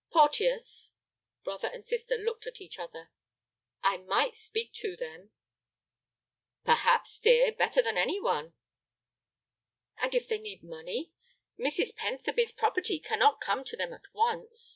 "Porteus." 0.09 0.93
Brother 1.43 1.67
and 1.67 1.85
sister 1.85 2.17
looked 2.17 2.47
at 2.47 2.59
each 2.59 2.79
other. 2.79 3.11
"I 3.83 3.97
might 3.97 4.35
speak 4.35 4.73
to 4.73 4.95
them." 4.95 5.29
"Perhaps, 6.65 7.19
dear, 7.19 7.51
better 7.51 7.83
than 7.83 7.99
any 7.99 8.19
one." 8.19 8.55
"And 9.97 10.15
if 10.15 10.27
they 10.27 10.39
need 10.39 10.63
money? 10.63 11.11
Mrs. 11.59 11.95
Pentherby's 11.95 12.51
property 12.51 12.97
cannot 12.99 13.41
come 13.41 13.63
to 13.63 13.77
them 13.77 13.93
at 13.93 14.11
once. 14.11 14.69